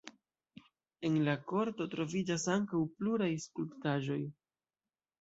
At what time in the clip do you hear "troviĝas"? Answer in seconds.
1.93-2.49